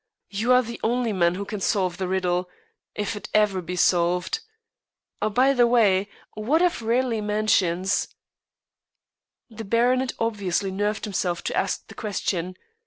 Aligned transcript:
You 0.31 0.51
are 0.53 0.63
the 0.63 0.79
only 0.83 1.13
man 1.13 1.35
who 1.35 1.45
can 1.45 1.59
solve 1.61 1.97
the 1.97 2.07
riddle, 2.07 2.49
if 2.95 3.15
it 3.15 3.29
ever 3.35 3.61
be 3.61 3.75
solved. 3.75 4.39
By 5.19 5.53
the 5.53 5.67
way, 5.67 6.09
what 6.33 6.63
of 6.63 6.81
Raleigh 6.81 7.21
Mansions?" 7.21 8.07
The 9.51 9.63
baronet 9.63 10.13
obviously 10.17 10.71
nerved 10.71 11.03
himself 11.05 11.43
to 11.43 11.55
ask 11.55 11.85
the 11.87 11.93
question. 11.93 12.57